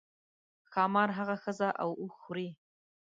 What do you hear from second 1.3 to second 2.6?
ښځه او اوښ خوري.